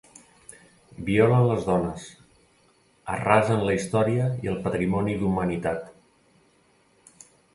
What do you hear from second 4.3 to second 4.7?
i el